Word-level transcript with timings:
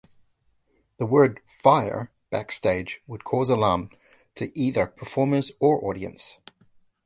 The 0.97 1.05
word 1.05 1.41
"fire" 1.45 2.11
backstage 2.31 3.03
would 3.05 3.23
cause 3.23 3.51
alarm 3.51 3.91
to 4.33 4.49
either 4.57 4.87
performers 4.87 5.51
or 5.59 5.85
audience. 5.85 6.39